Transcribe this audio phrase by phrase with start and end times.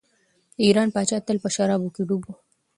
[0.55, 2.31] د ایران پاچا تل په شرابو کې ډوب و.